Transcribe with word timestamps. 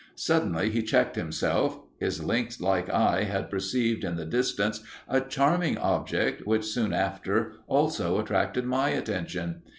Suddenly 0.15 0.71
he 0.71 0.81
checked 0.81 1.15
himself; 1.15 1.77
his 1.99 2.23
lynx 2.23 2.59
like 2.59 2.89
eye 2.89 3.21
had 3.25 3.51
perceived 3.51 4.03
in 4.03 4.15
the 4.15 4.25
distance 4.25 4.81
a 5.07 5.21
charming 5.21 5.77
object, 5.77 6.47
which 6.47 6.65
soon 6.65 6.91
after 6.91 7.51
also 7.67 8.19
attracted 8.19 8.65
my 8.65 8.89
attention. 8.89 9.61